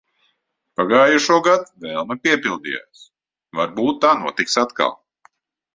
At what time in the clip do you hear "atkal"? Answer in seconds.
4.65-4.99